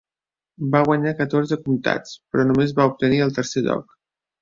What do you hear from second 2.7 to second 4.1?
va obtenir el tercer lloc.